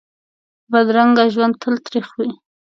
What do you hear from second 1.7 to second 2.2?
تریخ